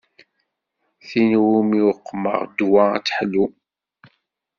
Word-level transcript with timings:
Tin 1.07 1.31
umi 1.57 1.79
uqmeɣ 1.91 2.39
ddwa 2.47 2.83
ad 2.95 3.03
teḥlu. 3.05 3.45